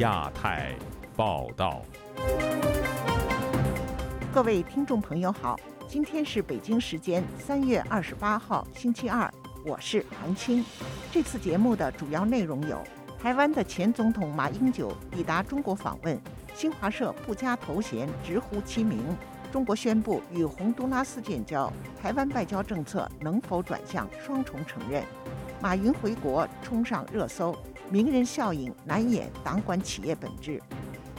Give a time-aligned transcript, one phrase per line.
[0.00, 0.74] 亚太
[1.14, 1.82] 报道。
[4.32, 9.30] 各位听众朋友好，今天是北京时间三月二十八号星期二，
[9.62, 10.64] 我是韩青。
[11.12, 12.82] 这次节目的主要内容有：
[13.22, 16.18] 台湾的前总统马英九抵达中国访问，
[16.54, 19.04] 新华社不加头衔，直呼其名。
[19.52, 21.70] 中国宣布与洪都拉斯建交，
[22.00, 25.04] 台湾外交政策能否转向双重承认？
[25.60, 27.54] 马云回国冲上热搜，
[27.92, 30.62] 名人效应难掩党管企业本质。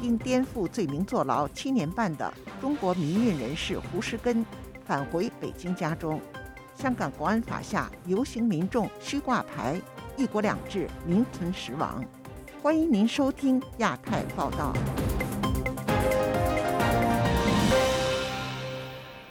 [0.02, 4.44] 因颠覆罪名坐牢七年半的中国民运人士胡石根
[4.86, 6.20] 返回北京家中。
[6.74, 9.80] 香港国安法下，游行民众需挂牌，
[10.16, 12.04] 一国两制名存实亡。
[12.64, 14.74] 欢迎您收听亚太报道。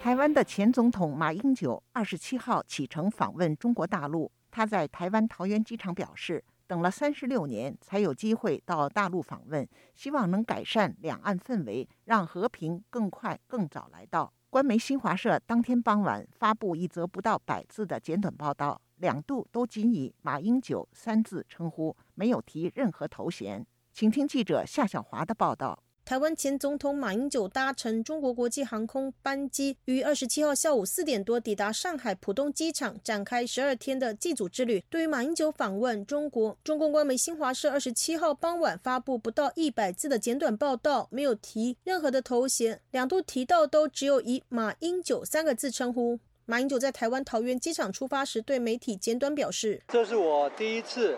[0.03, 4.31] 台湾的前总统马英九二十七号启程访问中国大陆。
[4.53, 14.33] 他在台湾桃园机场表示，等了三十六年才有机会到大陆访问，希望能改善两岸氛围，让和平更快更早来到。
[14.48, 23.67] 官媒新华社当天傍晚发布一则不到百字的简短报道，两度都仅以马英九三字称呼，没有提任何头衔。
[23.92, 25.83] 请听记者夏小华的报道。
[26.11, 34.83] 台湾前总统马英九搭乘中国国际航空班机，于二十七号下午四点多抵达上海浦东机场，展开十二天的祭祖之旅。
[34.91, 46.19] 对于马英九访问中国，中共官媒新华社二十七号傍晚发布不到一百字的简短报道，没有提任何的头衔，两度提到都只有以马英九三个字称呼。
[46.45, 51.17] 马英九在台湾桃园机场出发时，对媒体简短表示：“这是我第一次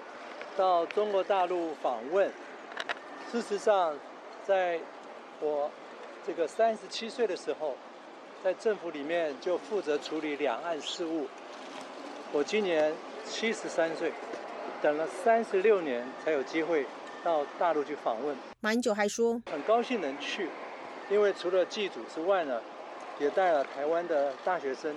[0.54, 2.30] 到中国大陆访问，
[3.32, 3.98] 事实上。”
[4.46, 4.78] 在
[5.40, 5.70] 我
[6.26, 7.74] 这个三十七岁的时候，
[8.42, 11.26] 在政府里面就负责处理两岸事务。
[12.32, 12.92] 我今年
[13.24, 14.12] 七十三岁，
[14.80, 16.86] 等了三十六年才有机会
[17.22, 18.36] 到大陆去访问。
[18.60, 20.48] 马英九还说，很高兴能去，
[21.10, 22.60] 因为除了祭祖之外呢，
[23.20, 24.96] 也带了台湾的大学生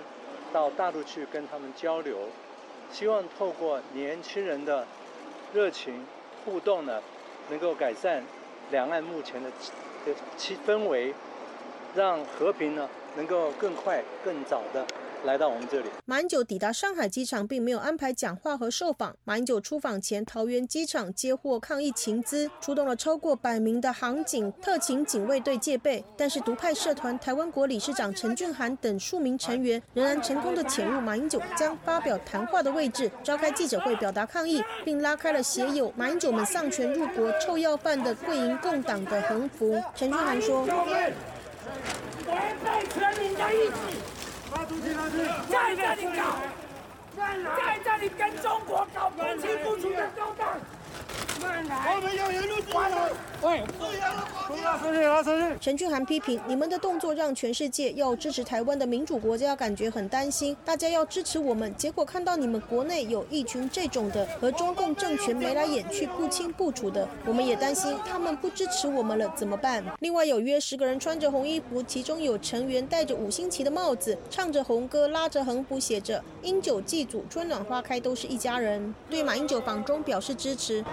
[0.52, 2.28] 到大陆去跟他们交流，
[2.90, 4.86] 希望透过年轻人的
[5.52, 6.04] 热情
[6.44, 7.00] 互动呢，
[7.48, 8.24] 能够改善。
[8.68, 9.50] 两岸目前的
[10.36, 11.14] 气氛围，
[11.94, 14.84] 让和平呢能够更快、更早的。
[15.26, 19.14] 来到我们这里，马英九抵达上海机场，并没有安排讲话和受访。
[19.24, 26.02] 马英九出访前，桃园机场接获抗议情资，出动了超过百名的航警、特勤警卫队戒备。
[26.16, 39.82] 但是，独派社团台湾国理事长陈俊涵等数名成员仍然成功的潜入马英九将发表谈话的位置，召开记者会表达抗议，并拉开了写有“马英九们丧权入国、臭要饭”的贵营共党的横幅。
[39.96, 41.12] 陈俊涵说：“违
[42.64, 43.72] 背全民的意志。”
[45.48, 46.22] 在这里搞，
[47.16, 50.58] 在这里跟中国搞不清不楚的勾当。
[55.60, 69.84] 陈俊涵批评你们的动作让全世界要支持台湾的民主国家感觉很担心，大家要支持我们，结果看到你们国内有一群这种的和中共政权眉来眼去、不清不楚的，我们也担心他们不支持我们了怎么办？
[70.00, 80.84] 另外有约十个人穿着红衣服，其中有成员戴着五星旗的帽子，唱着红歌，拉着横幅写着“英九祭祖，春暖花开，都是一家人”，对马英九访中表示支持。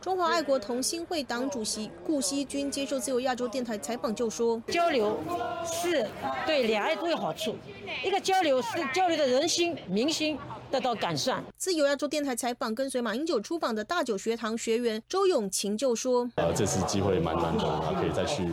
[0.00, 5.18] 中华爱国同心会党主席顾锡军接受自由亚洲电台采访就说：“交流
[5.64, 6.08] 是
[6.46, 7.54] 对两岸都有好处，
[8.04, 10.38] 一个交流是交流的人心民心
[10.70, 18.48] 得到改善。”自由亚洲电台采访跟随马英九出访的大九学堂学员周永琴就说：“呃，这次机会蛮难得的，可以再去。”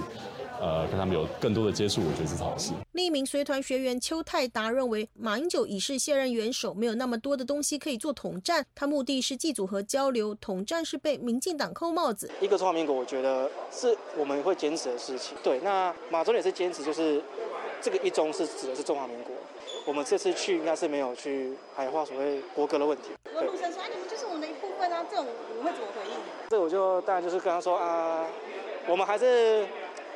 [0.60, 2.74] 呃，跟他们有更多的接触，我觉得是好事。
[2.94, 8.66] 另一名随团学员邱泰达认为，马英九已是卸任元首，没有那么多的东西可以做统战。
[8.74, 12.30] 他目的是祭祖和交流，统战是被民进党扣帽子。
[12.42, 15.38] 一个中华民国，我觉得是我们会坚持的事情。
[15.44, 17.22] 对，那马总也是坚持，就是
[17.80, 19.36] 这个一中是指的是中华民国。
[19.86, 23.10] 我们这次去应该是没有去海化所谓国歌的问题。
[23.34, 25.26] 我鲁生说：“你们就是我们的一部分啊！”这种
[25.56, 26.18] 你会怎么回应？
[26.50, 28.26] 这我就当然就是跟他说啊，
[28.88, 29.66] 我们还是。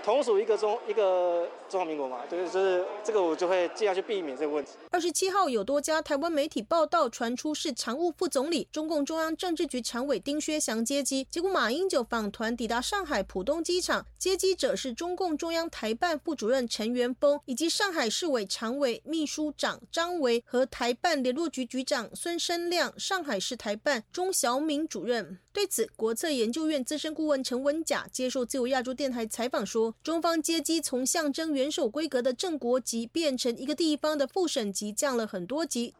[0.03, 4.71] 同属一个中一个中华民国嘛，对，就是这个我就会尽量去避免这个问题。
[4.89, 25.39] 二十七号有多家台湾媒体报道传出是常务副总理、中共中央政治局常委丁薛祥接机，结果马英九访团抵达上海浦东机场，接机者是中共中央台办副主任陈元峰，以及上海市委常委秘书长张维和台办联络局局长孙生亮，上海市台办钟小敏主任。
[25.53, 35.93] 对此，国策研究院资深顾问陈文甲接受自由亚洲电台采访说，中方接机从象征元首规格的正国级变成一个地方的副省级，降了很多级。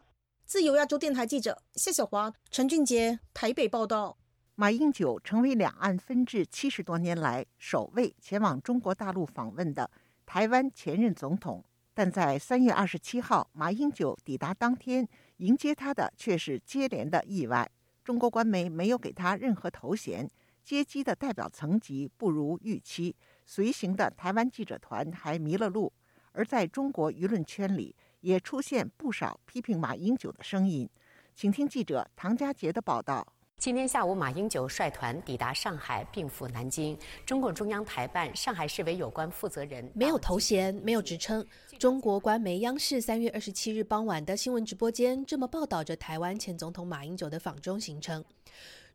[0.45, 4.17] 自由亚洲电台记者谢小华、陈俊杰台北报道。
[4.55, 9.89] 马英九成为两岸分治七十多年来首位前往中国大陆访问的
[10.25, 11.63] 台湾前任总统。
[11.93, 15.07] 但在三月二十七号，马英九抵达当天，
[15.37, 17.69] 迎接他的却是接连的意外。
[18.03, 20.29] 中国官媒没有给他任何头衔，
[20.63, 23.15] 接机的代表层级不如预期，
[23.45, 25.91] 随行的台湾记者团还迷了路。
[26.31, 30.89] 而在中国舆论圈里，也出现不少批评马英九的声音。
[31.35, 33.33] 请听记者唐佳杰的报道。
[33.61, 36.97] 今天下午，马英九率团抵达上海，并赴南京。
[37.23, 41.45] 中共中央台办、上海市委有关负责人没有头衔，没有职称。
[41.77, 48.25] 中国官媒央视三月二十七日傍晚的新闻直播间这么报道着台湾前总统马英九的访中行程：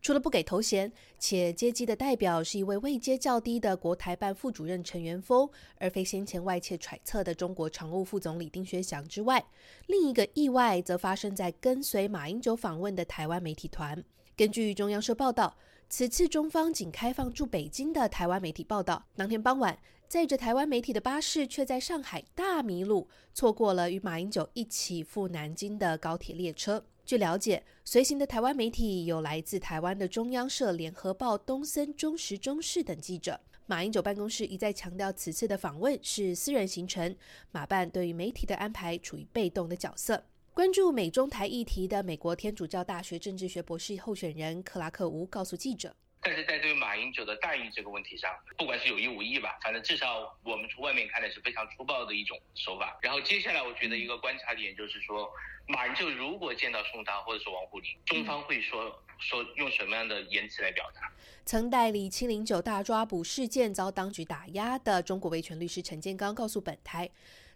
[0.02, 5.48] 除了不给头衔，且接机的代表是一位位阶较低的国台办副主任陈元峰，
[5.78, 9.44] 而非先前外界揣测的中国常务副总理丁薛祥之外，
[9.86, 14.02] 另一个意外则发生在跟随马英九访问的台湾媒体团。
[14.36, 15.56] 根据中央社报道，
[15.88, 19.78] 此次中方仅开放驻北京的台湾媒体报道，当天傍晚，
[20.08, 26.84] 载着台湾媒体的巴士却在上海大迷路，错过了与马英九一起赴南京的高铁列车。
[27.06, 33.40] 据了解，随行的台湾媒体有来自台湾的中央社、联合报、东森、中时、中视等记者。
[33.64, 37.16] 马英九办公室一再强调，此次的访问是私人行程，
[37.52, 40.22] 马办对于媒体的安排处于被动的角色。
[40.56, 52.98] 关注美中台议题的美国天主教大学政治学博士候选人克拉克吴告诉记者：“但是在对马英九的待遇这个问题上，不管是有意无意吧，反正至少我们从外面看来是非常粗暴的一种手法。
[53.02, 55.30] 然后接下来，我觉得一个观察点就是说，
[55.68, 61.12] 马英九如果见到宋涛或者是王沪宁，中方会说说用什么样的言辞来表达？”
[61.44, 67.10] 曾代理七零九大抓捕事件遭当局打压的中国维权律师陈建刚告诉本台。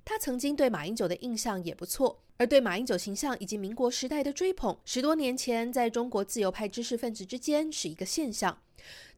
[0.05, 8.59] 他曾经对马英九的印象也不错，而对马英九形象以及民国时代的追捧，十多年前在中国自由派知识分子之间是一个现象。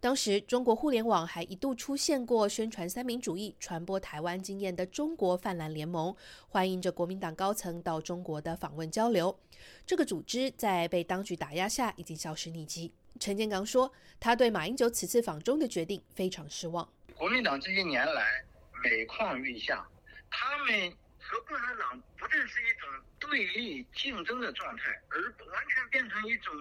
[0.01, 6.15] 当时中国互联网还一度出现过宣传三民主义、传播台湾经验的中国泛蓝联盟，
[6.49, 9.39] 欢迎着国民党高层到中国的访问交流。
[9.87, 12.93] 这个组织在被当局打压下已经消失匿迹。
[13.21, 16.87] 陈建刚说，他对马英九此次访中的决定非常失望。
[17.15, 18.45] 国民党这些年来
[18.83, 19.87] 每况愈下。
[20.33, 22.89] 他们和共产党不再是一种
[23.21, 26.55] 对立竞争的状态，而完全变成一种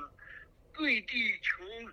[0.75, 1.91] 跪地求呃，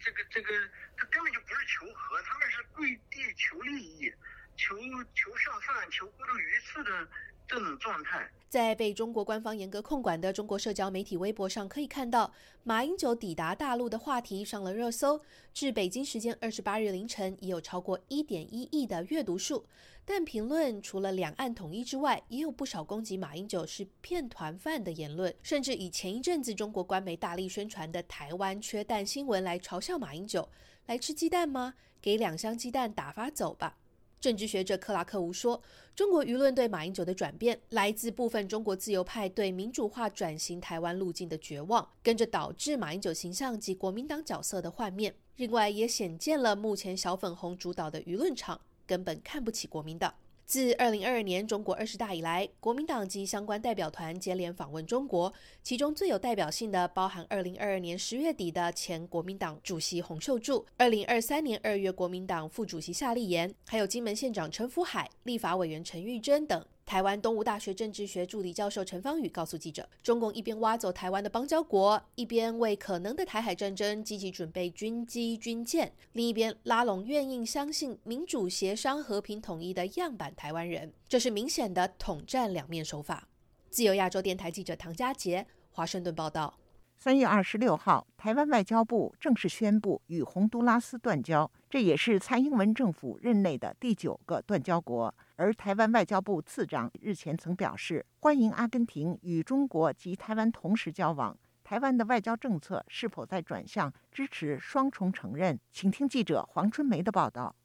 [0.00, 0.52] 这个这个，
[0.96, 4.12] 他根本就不是求和，他们是跪地求利益，
[4.56, 4.78] 求
[5.14, 7.08] 求上上，求孤注鱼刺的
[7.46, 8.30] 这种状态。
[8.48, 12.32] 在被中国官方严格控管的中国社交媒体微博上，可以看到
[12.62, 15.20] 马英九抵达大陆的话题上了热搜。
[15.52, 19.64] 至北京时间二十八日凌晨，已有超过一点一亿的阅读数。
[20.04, 30.48] 但评论除了两岸统一之外，也有不少攻击马英九是骗团犯的言论，甚至以前一阵子中国官媒大力宣传的台湾缺蛋新闻来嘲笑马英九：
[30.86, 31.74] 来吃鸡蛋吗？
[32.00, 33.78] 给两箱鸡蛋打发走吧。
[34.24, 35.60] 政治学者克拉克吴说
[35.94, 45.14] ：“中国舆论对马英九的转变，来自部分中国自由派对民主化转型台湾路径的绝望，跟着导致马英九形象及国民党角色的幻灭。
[45.36, 50.14] 另外，也显见了目前小粉红主导的舆论场根本看不起国民党。”
[50.46, 55.32] 自二零二二年中国二十大以来，国民党及相关代表团接连访问中国，
[55.62, 66.64] 其中最有代表性的包含二零二二年十月底的前国民党主席洪秀柱，二零二三年二月国民党副主席夏立言，还有金门县长陈福海、立法委员陈玉珍等。
[66.86, 83.26] 台湾东吴大学政治学助理教授陈芳宇告诉记者：“中共一边挖走台湾的邦交国，一边为可能的台海战争积极准备军机军舰；另一边拉拢愿意相信民主协商、和平统一的样板台湾人，这是明显的统战两面手法。”
[83.70, 86.54] 自由亚洲电台记者唐佳杰，华盛顿报道。
[86.96, 95.12] 三月二十六号，台湾外交部正式宣布与洪都拉斯断交，这也是蔡英文政府任内的第九个断交国。
[95.36, 101.36] 而台湾外交部次长日前曾表示，欢迎阿根廷与中国及台湾同时交往。
[101.64, 105.58] 台湾的外交政策是否在转向支持双重承认？
[105.72, 107.56] 请听记者黄春梅的报道。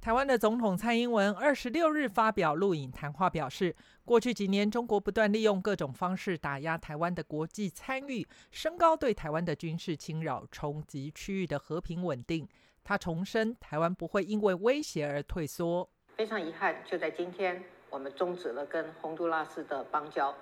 [0.00, 12.48] 台湾的总统蔡英文二十六日发表录影谈话，表示，过去几年中国不断利用各种方式打压台湾的国际参与，升高对台湾的军事侵扰，冲击区域的和平稳定。
[12.84, 15.90] 他重申，台湾不会因为威胁而退缩。
[16.18, 20.34] 非常遗憾，就在今天，我们终止了跟洪都拉斯的邦交，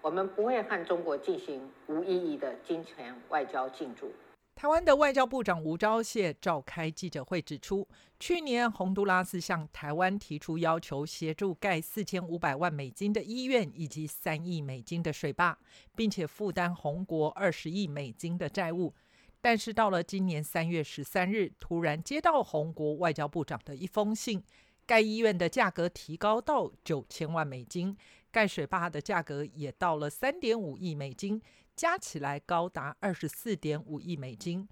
[0.00, 4.10] 我们不会和中国进行无意义的金钱外交进驻。
[4.54, 7.86] 台湾的外交部长吴钊燮召开记者会指出，
[8.18, 15.58] 去年洪都拉斯向台湾提出要求，协助盖四千五百万美金的医院以及三亿美金的水坝，
[15.94, 18.94] 并且负担洪国二十亿美金的债务。
[19.42, 24.42] 但是到了今年三月十三日，突然接到洪国外交部长的一封信，
[24.90, 27.96] 盖医院的价格提高到九千万美金，
[28.32, 31.40] 盖水坝的价格也到了三点五亿美金。
[31.76, 34.68] 加起来高达二十四点五亿美金。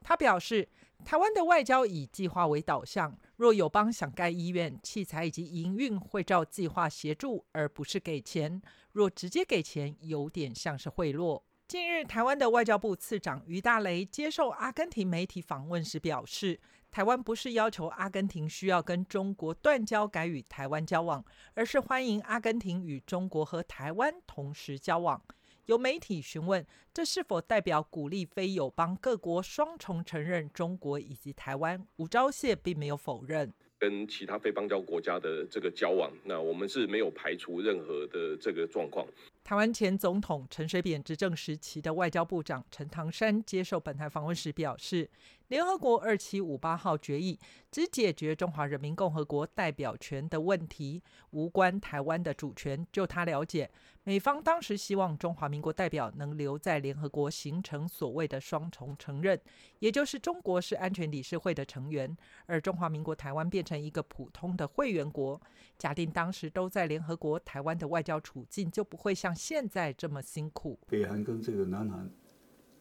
[0.00, 0.66] 他表示，
[1.04, 8.62] 台湾的外交以计划为导向，若友邦想盖医院、器材以及营运，会照计划协助，而不是给钱。
[8.92, 11.42] 若直接给钱，有点像是贿赂。
[11.68, 16.58] 近日，台湾的外交部次长于大雷接受阿根廷媒体访问时表示，
[16.98, 21.24] 台湾不是要求阿根廷需要跟中国断交，改与台湾交往，
[21.54, 25.22] 而是欢迎阿根廷与中国和台湾同时交往。
[25.66, 31.86] 有媒体询问，这是否代表鼓励非友邦各国双重承认中国以及台湾？
[31.98, 33.52] 吴钊燮并没有否认。
[33.78, 39.06] 跟其他非邦交国家的这个交往，那我们是没有排除任何的这个状况。
[39.44, 45.10] 台湾前总统陈水扁执政时期的外交部长陈唐山接受本台访问时表示。
[45.48, 47.38] 联合国二七五八号决议
[47.70, 52.86] 只解决中华人民共和国代表权的问题，无关台湾的主权。
[52.92, 53.70] 就他了解，
[54.04, 59.40] 美方当时希望中华民国代表能留在联合国，形成所谓的双重承认，
[59.78, 62.14] 也就是中国是安全理事会的成员，
[62.44, 65.40] 而中华民国台湾变成一个普通的会员国。
[65.78, 70.76] 假定当时都在联合国，台湾的外交处境就不会像现在这么辛苦。
[70.88, 72.10] 北韩跟这个南韩，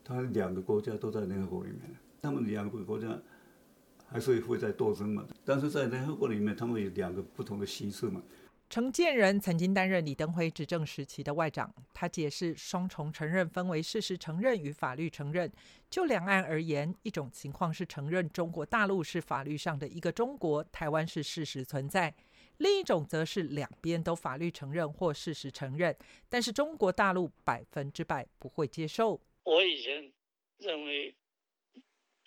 [0.04, 1.82] 它两个国家都在联合国里面。
[2.20, 3.18] 他们两个国家
[4.08, 5.26] 还是会在斗争嘛？
[5.46, 8.22] 但是在联合国里面，他们有两个不同的形式嘛。
[8.70, 15.50] 陈建仁曾经担任李登辉执政时期的外长，他解释双重承认分为事实承认与法律承认。
[15.90, 22.12] 就两岸而言，一种情况是承认中国大陆是法律上的一个中国，台湾是事实存在；
[22.58, 25.98] 另一种则是两边都法律承认或事实承认，
[26.30, 29.22] 但是中国大陆百分之百不会接受。
[29.44, 30.12] 我以前
[30.58, 31.16] 认为。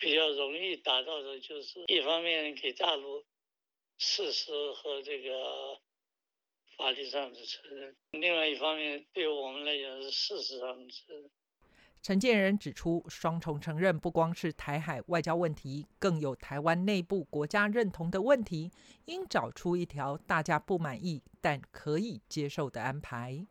[0.03, 3.23] 比较容易达到的就是，一方面给大陆
[3.99, 5.79] 事实和这个
[6.75, 11.29] 法律上的承认，另外一方面对我们来讲是事实上的承认。
[12.01, 18.71] 陈建仁指出，双重承认不光是台海外交问题，更有台湾内部国家认同的问题，
[19.05, 23.45] 应找出一条大家不满意但可以接受的安排。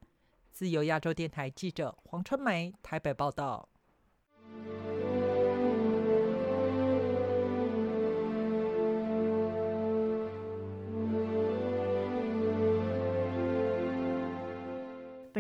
[0.52, 3.69] 自由亚洲电台记者黄春梅台北报道。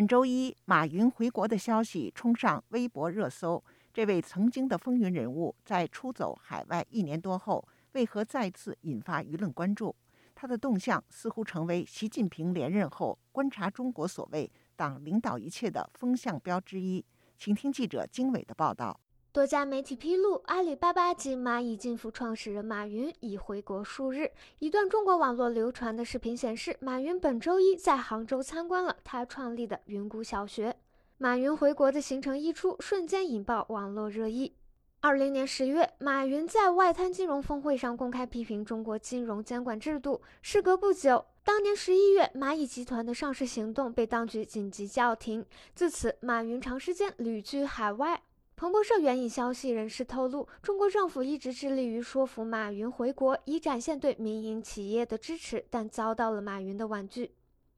[0.00, 3.62] 本周一，马云回国的消息冲上微博热搜。
[3.92, 9.94] 这位曾经的风云人物，在出走海外一年多后，为何再次引发舆论关注？
[10.34, 17.04] 他的动向似乎成为习近平连任后观察中国所谓“党领导一切”的风向标之一。
[17.36, 18.98] 请听记者经纬的报道。
[19.32, 24.28] 多家媒体披露，阿里巴巴及蚂蚁金服创始人马云已回国数日。
[24.58, 30.74] 一段中国网络流传的视频显示，马云本周一在杭州参观了他创立的云谷小学。
[31.18, 34.52] 马云回国的行程一出，瞬间引爆网络热议。
[35.00, 40.20] 二零年十月，马云在外滩金融峰会上公开批评中国金融监管制度。
[40.42, 45.46] 事隔不久，当年十一月，蚂蚁集团的上市行动被当局紧急叫停。
[45.72, 48.20] 自此，马云长时间旅居海外。
[48.60, 57.30] 彭博社援引消息人士透露，中国政府一直致力于说服马云回国，以展现对民营企业的支持，但遭到了马云的婉拒。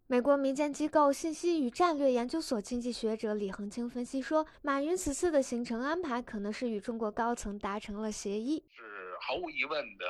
[0.08, 8.64] 美国民间机构信息与战略研究所经济学者李恒清分析说，马云此次的行程安排可能是与中国高层达成了协议。
[8.74, 8.82] 是
[9.20, 10.04] 毫无疑问的，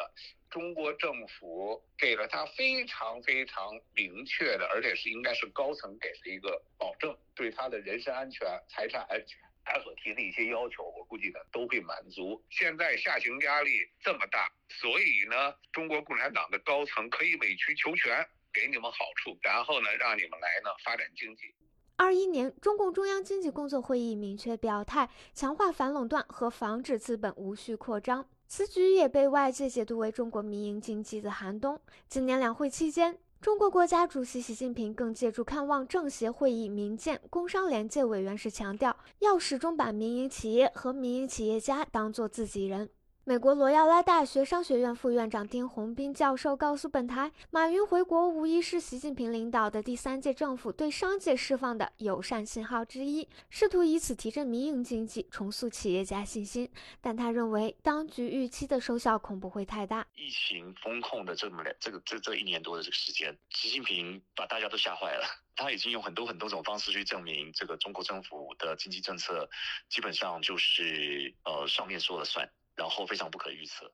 [0.49, 9.39] 中国政府给了他非常非常明确的，而且是应该是高层给的一个保证，对他的人身安全、财产安全。
[9.65, 12.43] 他所提的一些要求，我估计呢都会满足。
[12.51, 21.55] 现在下行压力这么大，所以呢，中国共产党的高层可以委曲求全，给你们好处，然后呢，让你们来呢发展经济。
[21.97, 28.29] 二一年，中共中央经济工作会议明确表态，强化反垄断和防止资本无序扩张。
[28.49, 31.81] 此举也被外界解读为中国民营经济的寒冬。
[32.09, 33.19] 今年两会期间。
[33.43, 42.89] 中国国家主席习近平更借助看望政协会议民建工商联界委员时强调，要始终把民营企业和民营企业家当作自己人。
[43.25, 56.69] 美国罗耀拉大学商学院副院长丁宏斌教授告诉本台，马云回国无疑是习近平领导的第三届政府对商界释放的友善信号之一，试图以此提振民营经济，重塑企业家信心。
[57.01, 60.05] 但他认为，当局预期的收效恐不会太大。
[60.17, 65.25] 疫情风控的这么两这个这这一年多的这个时间，习近平把大家都吓坏了。
[65.55, 69.49] 他已经用很多很多种方式去证明，这个中国政府的经济政策
[69.89, 72.51] 基本上就是呃上面说了算。
[72.75, 73.91] 然后非常不可预测。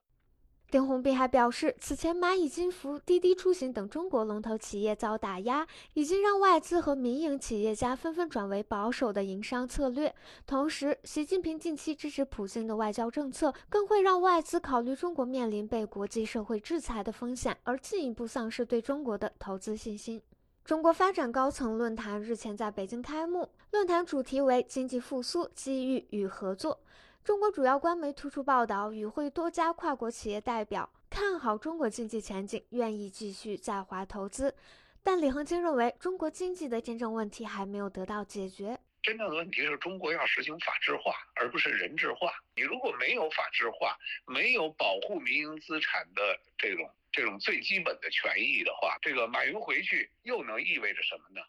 [0.71, 10.13] 丁宏斌还表示，此前蚂蚁金服、滴滴出行等中国龙头企业遭打压，已经让外资和民营企业家纷纷转为保守的营商策略。
[10.45, 20.21] 同时，习近平近期支持普京的外交政策，更会让外资考虑中国面临被国际社会制裁的风险，而进一步丧失对中国的投资信心。
[20.63, 26.79] 中国发展高层论坛日前在北京开幕，论坛主题为“经济复苏、机遇与合作”。
[27.23, 34.55] 中国主要官媒突出报道，与会多家跨国企业代表看好中国经济前景，愿意继续在华投资。
[35.03, 38.79] 但李恒清认为，中国经济的真正问题还没有得到解决。
[39.01, 42.33] 真正的问题是中国要实行法治化，而不是人治化。
[42.55, 46.21] 你如果没有法治化，没有保护民营资产的
[46.57, 51.45] 这种这种最基本的权益的话，这个马云回去又能意味着什么呢？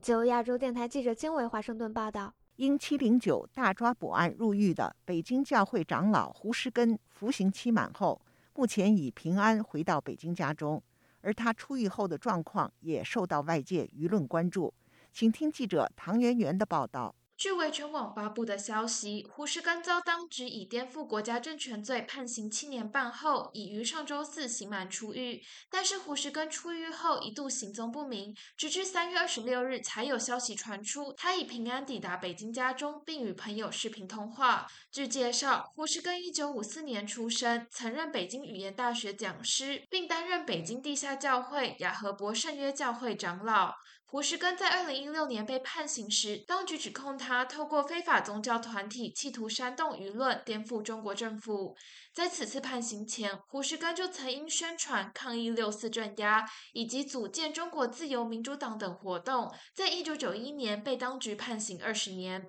[0.00, 2.32] 自由亚洲电台记者经纬华盛顿报道。
[2.56, 8.18] 因七零九大抓捕案入狱的北京教会长老胡石根，服刑期满后，
[8.54, 10.82] 目前已平安回到北京家中，
[11.20, 14.72] 而他出狱后的状况也受到外界舆论关注。
[15.12, 17.14] 请听记者唐媛媛的报道。
[17.36, 25.42] 据维权网发布的消息，胡适根遭当局以颠覆国家政权罪判刑七年半后，已于上周四刑满出狱。
[25.70, 34.66] 但是胡适根出狱后一度行踪不明，直至三月二十六日才有消息传出，他已平安抵达北京家中，并与朋友视频通话。
[34.90, 43.74] 据介绍，胡适根一九五四年出生，曾任北京语言大学讲师，并担任北京地下教会雅和伯圣约教会长老。
[44.08, 51.76] 胡石根在二零一六年被判刑时，当局指控他透过非法宗教团体企图煽动舆论，颠覆中国政府。
[52.14, 62.46] 在此次判刑前，胡石根就曾因宣传抗议六四镇压以及组建中国自由民主党等活动，在一九九一年被当局判刑二十年。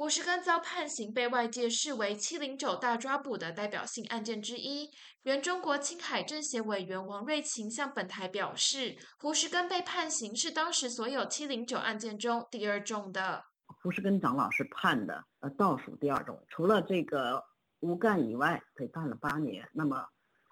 [0.00, 4.88] 胡石根遭判刑，被外界视为“七零九大抓捕”的代表性案件之一。
[5.24, 13.44] 原中国青海政协委员王瑞琴向本台表示，胡石根被判刑是当时所有“七零九”案件中第二重的。
[13.66, 17.44] 胡石根长老是判的呃倒数第二重，除了这个
[17.80, 19.68] 吴干以外，被判了八年。
[19.74, 20.02] 那么，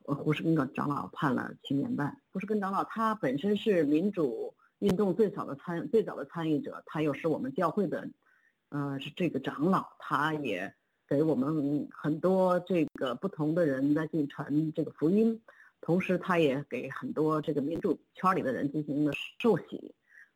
[0.03, 2.15] 胡石根的长老判了七年半。
[2.35, 8.07] 胡石根长老他本身是民主运动最早的参最早的参与者，他又是我们教会的。
[8.70, 10.74] 呃，是这个长老，他也
[11.09, 15.40] 给我们很多这个不同的人在进传这个福音，
[15.81, 19.94] 同时他也给很多这个民主圈里的人进行了受洗，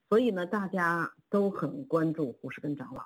[0.08, 3.02] 所以呢，大家都很关注胡适根长老。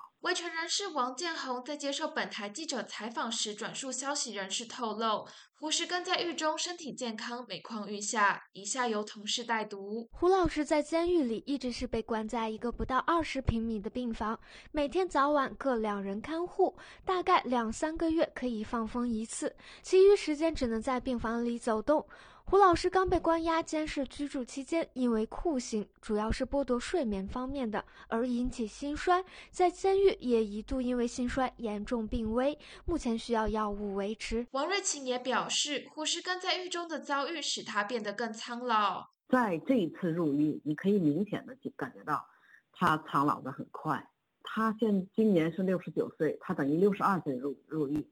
[0.67, 8.43] 是王建宏在接受本台记者采访时转述消息人士透露，胡石根在狱中身体健康，每况愈下。
[8.53, 14.39] 以下由同事代读：胡老师在监狱里一直是被关在一个不到二十平米的病房，
[14.71, 16.75] 每天早晚各两人看护，
[17.05, 22.05] 大概两三个月可以放风一次，其余时间只能在病房里走动。
[22.49, 34.47] 胡老师刚被关押监视居住期间，因为酷刑，主要是剥夺睡眠方面的，而引起心衰，在监狱也一度因为心衰严重病危，目前需要药物维持。
[34.51, 39.09] 王瑞琴也表示，胡石根在狱中的遭遇使他变得更苍老。
[39.27, 42.25] 在这一次入狱，你可以明显的感觉到，
[42.71, 44.09] 他苍老的很快。
[44.41, 48.07] 他现今年是六十九岁，他等于六十二岁入入狱。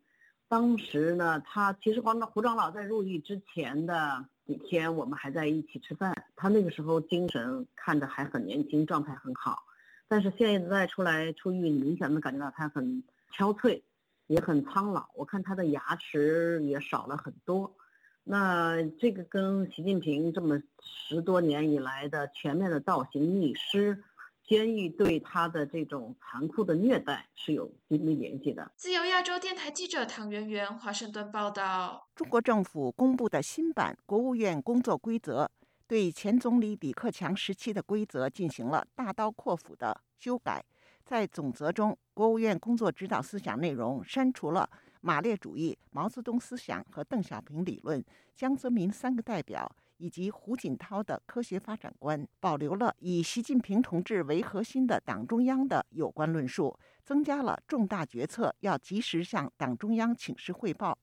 [0.47, 6.15] 当时呢，他其实黄胡长老在入狱之前的几天，我们还在一起吃饭。
[6.35, 9.63] 他那个时候精神看着还很年轻，状态很好。
[10.07, 13.03] 但是现在出来出狱，你明显能感觉到他很
[13.33, 13.81] 憔悴，
[14.27, 15.07] 也很苍老。
[15.15, 17.75] 我看他的牙齿也少了很多。
[18.23, 24.03] 那这个跟习近平这么十多年以来的全面的倒行逆施。
[24.47, 28.71] 监狱对他的这种残酷的虐待是有紧密联系的。
[28.75, 35.49] 自由亚洲电台记者唐媛媛华盛顿报道：中国政府公布的新版国务院工作规则，
[35.87, 40.63] 对前总理李克强时期的规则进行了大刀阔斧的修改。
[41.03, 44.67] 在总则中，国务院工作指导思想内容删除了
[45.01, 48.03] 马列主义、毛泽东思想和邓小平理论、
[48.35, 49.71] 江泽民三个代表。
[49.97, 60.97] 以及胡锦涛的科学发展观，保留了以习近平同志为核心的党中央的有关论述，增加了重大决策要及时向党中央请示汇报，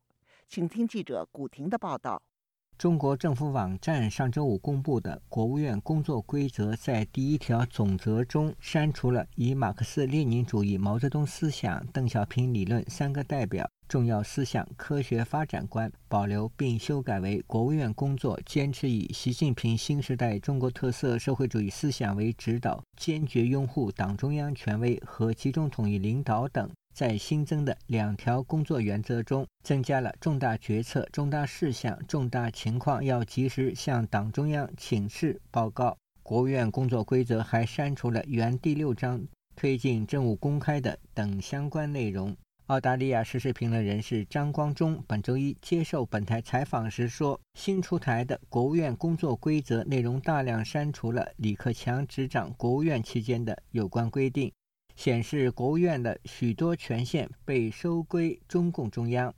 [0.48, 2.22] 请听记者古婷的报道。
[2.78, 26.70] 中国政府网站上周五公布的国务院工作规则，在第一条总则中删除了以马克思列宁主义、毛泽东思想、邓小平理论三个代表重要思想科学发展观，保留并修改为国务院工作坚持以习近平新时代中国特色社会主义思想为指导，坚决拥护党中央权威和集中统一领导等。
[26.94, 35.94] 在新增的两条工作原则中，增加了重大决策、重大事项、重大情况要及时向党中央请示报告。
[36.22, 39.22] 国务院工作规则还删除了原第六章
[39.54, 42.34] 推进政务公开的等相关内容。
[42.72, 54.50] 澳大利亚时事评论人士张光忠本周一接受本台采访时说：“新出台的国务院工作规则内容大量删除了李克强执掌国务院期间的有关规定。”
[54.96, 59.34] 显示国务院的许多权限被收归中共中央。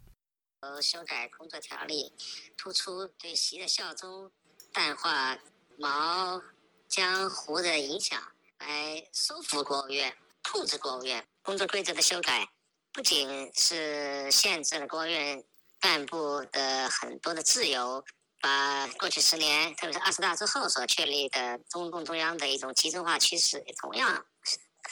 [0.61, 2.12] 呃，修改工作条例，
[2.57, 4.31] 突出对习的效忠，
[4.73, 5.37] 淡化
[5.77, 6.40] 毛、
[6.87, 8.16] 江、胡的影响，
[8.61, 11.27] 来收服国务院、控制国务院。
[11.42, 12.49] 工作规则的修改，
[12.94, 15.42] 不仅是限制了国务院
[15.80, 18.04] 干部的很多的自由，
[18.40, 24.24] 把过去十年，特别是二十大之后所确立的中共中央的一种集中化趋势，也同样。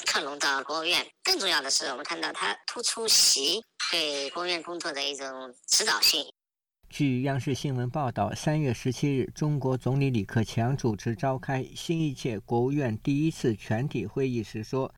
[0.04, 3.62] 克隆到国务院，更重要的是，我们看到它突出习
[3.92, 6.26] 对国务院工作的一种指导性。
[6.88, 14.92] 据央视新闻报道，三月十七日，中国总理李克强主持召开新一届国务院第一次全体会议时说：“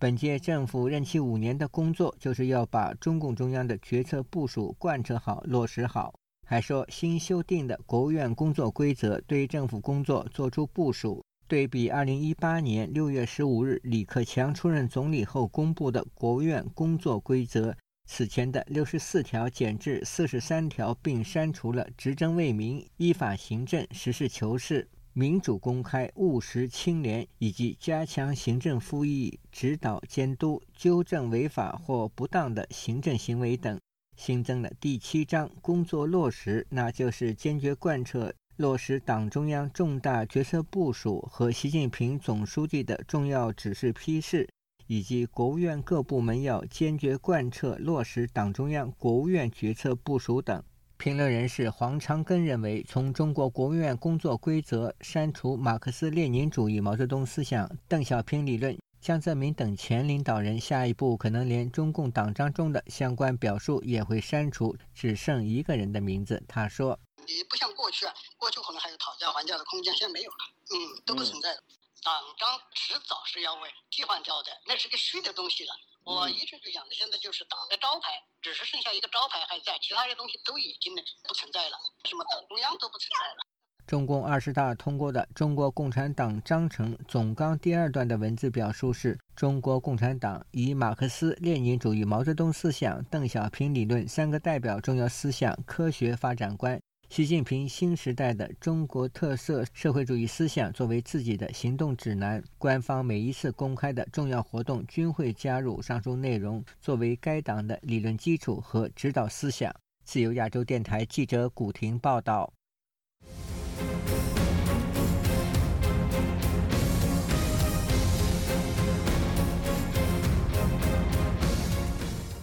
[0.00, 6.14] 本届政府任期五年的工作，就是要把中共中央的决策部署贯彻好、落实好。”
[6.48, 11.22] 还说，新修订的国务院工作规则对政府工作作出部署。
[11.46, 17.76] 对比二零一八年六月十五日李克强出任总理后公布的国务院工作规则，
[18.08, 33.80] 此前的六十四条减至四十三条，并删除了执政为民、依法行政、实事求是、民主公开、务实清廉，以及加强行政复议、指导监督、纠正违法或不当的行政行为等，
[34.16, 38.32] 新增了第七章工作落实，那就是坚决贯彻。
[38.56, 44.48] 落实党中央重大决策部署和习近平总书记的重要指示批示，
[44.86, 50.62] 以及国务院各部门要坚决贯彻落实党中央、国务院决策部署等。
[51.00, 66.42] 评论人士黄长根认为，从中国国务院工作规则删除马克思列宁主义、毛泽东思想、邓小平理论、江泽民等前领导人，下一步可能连中共党章中的相关表述也会删除，只剩一个人的名字。
[66.46, 67.00] 他说。
[67.26, 70.36] 你不像过去啊，过去可能还有讨价还价的空间，现在没有了，
[70.68, 71.62] 嗯，都不存在了。
[72.04, 75.72] 党章迟早是要为替换掉的，那是个虚的东西了。
[76.10, 78.10] 我一直就讲的，现在就是党的招牌，
[78.42, 83.46] 只是剩下一个招牌还在，其他的东西都已经呢不存在了，什么党中央都不存在了。
[83.86, 96.80] 中共二十大通过的《中国共产党章程总纲》第二段的文字表述是：中国共产党以马克思列宁主义、毛泽东思想、邓小平理论三个代表重要思想科学发展观。
[97.10, 109.74] 习近平新时代的中国特色社会主义思想作为自己的行动指南，官方每一次公开的重要活动均会加入上述内容，作为该党的理论基础和指导思想。
[110.04, 112.52] 自由亚洲电台记者古婷报道。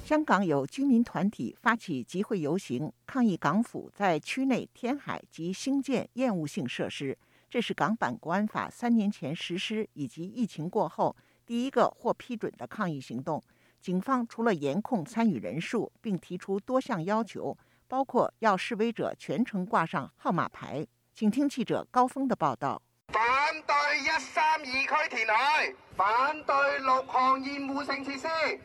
[0.08, 7.18] 香港有居民团体发起集会游行，抗议港府在区内填海及兴建厌恶性设施。
[7.50, 11.14] 这是港版国安法三年前实施以及疫情过后
[11.46, 13.44] 第一个获批准的抗议行动。
[13.82, 17.58] 警方除了严控参与人数，并提出多项要求，
[17.90, 20.88] 包括要示威者全程挂上号码牌。
[21.14, 23.22] 请听记者高峰的报道：反
[23.68, 28.58] 对一三二区填海，反对六项厌恶性设施。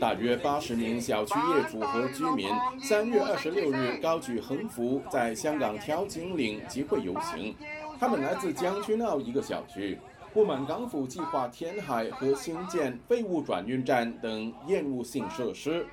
[0.00, 2.48] 大约八十名小区业主和居民
[2.80, 7.54] 三月二十六日高举横幅，在香港调景岭集会游行。
[7.98, 9.98] 他们来自将军澳一个小区，
[10.32, 15.86] 不满港府计划填海和兴建废物转运站等厌恶性设施。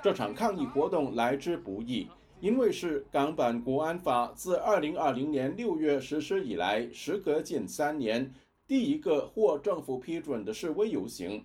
[0.00, 8.32] 这场抗议活动来之不易，因为是港版国安法自二零二零年六月实施以来，时隔近三年
[8.68, 11.44] 第一个获政府批准的示威游行。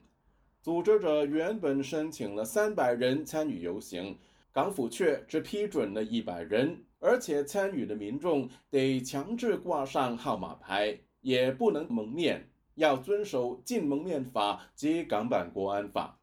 [0.63, 4.17] 组织者原本申请了三百人参与游行，
[4.53, 16.17] 港府却只批准了一百人，而且参与的民众得强制挂上号码牌，也不能蒙面，要遵守禁蒙面法及港版国安法。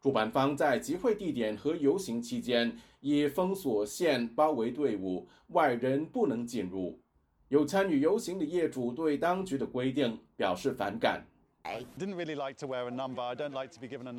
[0.00, 7.00] 主办方在集会地点和游行期间以封锁线包围队伍，外人不能进入。
[7.46, 11.24] 有参与游行的业主对当局的规定表示反感。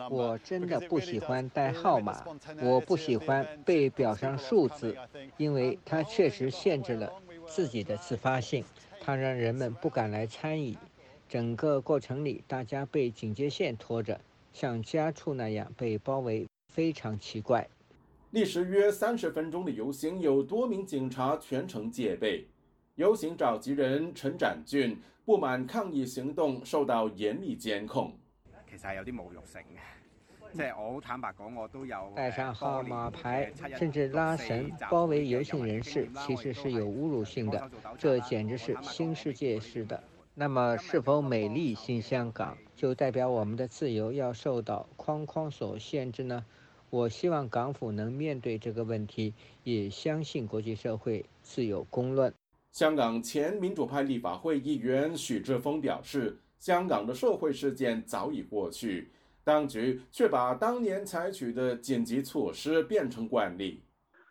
[0.09, 2.23] 我真的不喜欢带号码，
[2.61, 4.95] 我不喜欢被表上数字，
[5.37, 7.11] 因为它确实限制了
[7.47, 8.63] 自己的自发性，
[8.99, 10.77] 它让人们不敢来参与。
[11.27, 14.19] 整个过程里，大家被警戒线拖着。
[14.53, 17.67] 像家畜那样被包围，非常奇怪。
[18.31, 22.45] 历时约三十分钟的游行，有多名警察全程戒备。
[22.95, 28.11] 游行召集人陈展俊不满抗议行动受到严厉监控。
[28.69, 37.69] 其实有啲侮辱性嘅，即系我好坦白讲，我都有带上号码牌，甚至拉绳包围游行人士，其实是有侮辱性的。
[37.97, 40.01] 这简直是新世界式的。
[40.33, 46.45] 那么，是否美丽新香港就代表我们的自由要受到框框所限制呢？
[46.89, 52.33] 我希望港府能面对这个问题，也相信国际社会自有公论。
[52.71, 59.11] 香港前民主派立法会议员许志峰表示，香港的社会事件早已过去，
[59.43, 63.83] 当局却把当年采取的紧急措施变成惯例。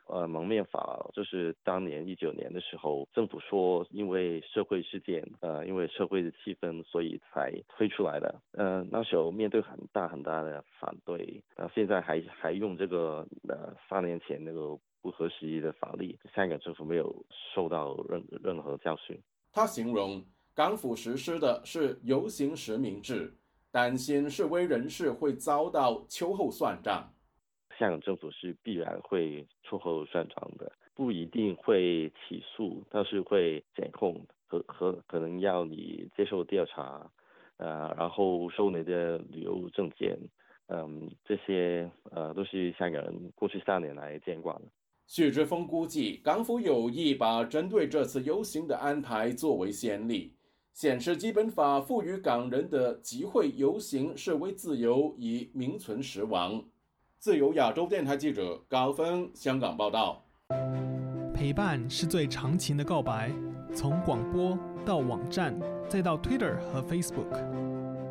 [0.06, 8.40] 呃，蒙面法就是当年一九年的时候，政府说因为社会事件，呃，因为社会的气氛，所以才推出来的。
[8.52, 19.18] 呃，那时候面对很大很大的反对，呃，现在还还用这个呃三年前那个不合时宜的法律，香港政府没有受到任任何教训。
[19.52, 23.32] 他形容港府实施的是游行实名制，
[23.70, 27.08] 担心示威人士会遭到秋后算账。
[27.78, 37.10] 香港政府是必然会秋后算账的，不一定会起诉，但是会检控和和可能要你接受调查，
[37.56, 40.18] 呃，然后收你的旅游证件，
[40.66, 44.62] 嗯，这些呃都是香港人过去三年来见惯的。
[45.10, 50.32] 许志峰估计，港府有意把针对这次游行的安排作为先例，
[50.72, 56.62] 显示基本法赋予港人的集会、游行、示威自由已名存实亡。
[57.18, 60.24] 自由亚洲电台记者高峰香港报道。
[61.34, 63.32] 陪伴是最长情的告白，
[63.74, 67.26] 从广播到网站，再到 Twitter 和 Facebook。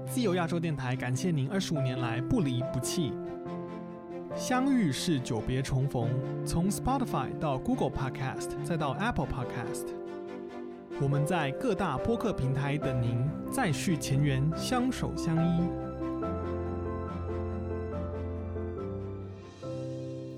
[0.06, 3.14] 自由亚洲电台感谢您二十五年来不离不弃。
[4.36, 6.10] 相遇是久别重逢，
[6.46, 9.88] 从 Spotify 到 Google Podcast，再到 Apple Podcast，
[11.02, 15.62] 我们在各大播客平台等您，再续前缘，相守相依。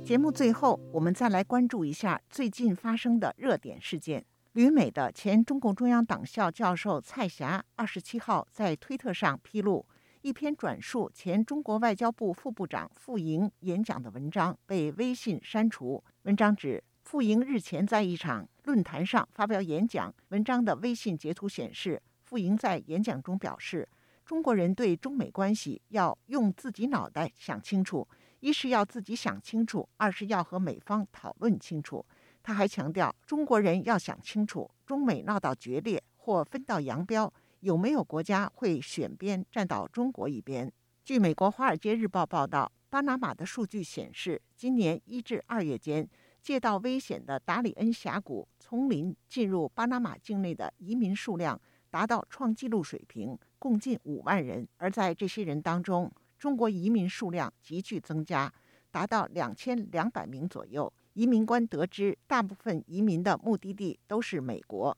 [0.04, 4.25] 节目最后，我们再来关注一下最近发生的热点事件。
[4.54, 9.86] 旅美的前中共中央党校教授蔡霞二十七号在推特上披露，
[10.21, 16.03] 一篇转述前中国外交部副部长傅莹演讲的文章被微信删除。
[16.23, 23.89] 文章指，傅莹日前在一场论坛上发表演讲，文章的微信截图显示，傅莹在演讲中表示，
[24.23, 28.07] 中国人对中美关系要用自己脑袋想清楚。
[28.41, 32.05] 一是要自己想清楚，二是要和美方讨论清楚。
[32.43, 37.31] 他还强调，中国人要想清楚，中美闹到决裂或分道扬镳，
[37.62, 40.71] 有没有国家会选边站到中国一边？
[41.06, 46.08] 据美国《华尔街日报》报道，巴拿马的数据显示，今年一至二月间，
[46.41, 51.60] 借道危险的达里恩峡谷丛林进入巴拿马境内的移民数量
[51.91, 54.67] 达到创纪录水平，共近五万人。
[54.78, 58.52] 而在这些人当中，中国移民数量急剧增加，
[58.89, 60.91] 达到两千两百名左右。
[61.13, 64.97] 移民官得知，大部分移民的目的地都是美国。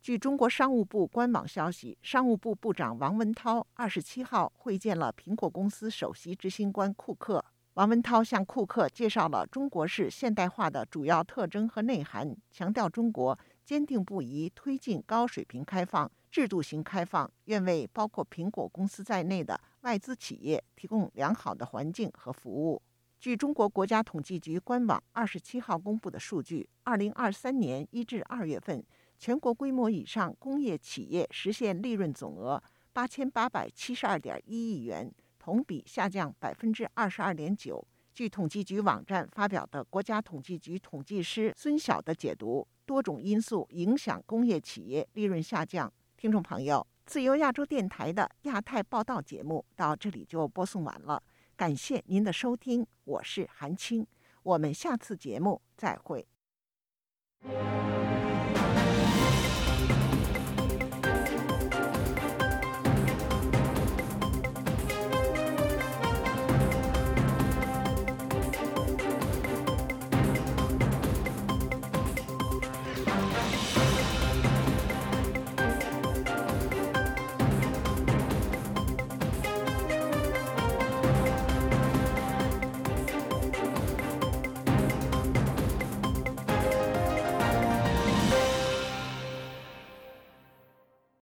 [0.00, 7.44] 据中国商务部官网消息，商务部部长王文涛二十七号会见了苹果公司首席执行官库克。
[7.74, 19.60] 王文涛向库克介绍了中国式现代化的主要特征和内涵，强调中国坚定不移推进高水平开放、制度型开放，愿为包括苹果公司在内的。
[19.82, 22.82] 外资企业提供良好的环境和服务。
[23.20, 28.84] 据中国国家统计局官网二十七号公布的数据，二零二三年一至二月份，
[29.18, 37.86] 全国规模以上工业企业实现利润总额八千八百七十二点一亿元，同比下降百分之二十二点九。
[38.14, 45.92] 据统计局网站发表的国家统计局统计师孙晓的解读，多种因素影响工业企业利润下降。
[46.16, 46.86] 听众朋友。
[47.06, 51.22] 自由亚洲电台的亚太报道节目到这里就播送完了，
[51.56, 54.06] 感谢您的收听，我是韩青，
[54.42, 56.28] 我们下次节目再会。